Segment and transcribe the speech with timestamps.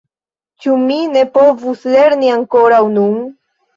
[0.63, 3.17] Ĉu mi ne povus lerni ankoraŭ nun?